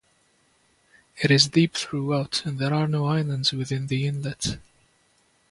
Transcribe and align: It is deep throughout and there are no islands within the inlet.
It 1.17 1.29
is 1.29 1.47
deep 1.49 1.75
throughout 1.75 2.43
and 2.43 2.57
there 2.57 2.73
are 2.73 2.87
no 2.87 3.05
islands 3.05 3.53
within 3.53 3.85
the 3.85 4.07
inlet. 4.07 4.57